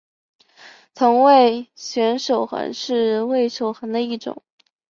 [0.95, 4.41] 同位旋守恒是味守恒的一种。